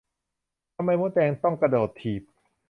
[0.75, 2.21] ทำไมมดแดงต้องกระโดดถีบ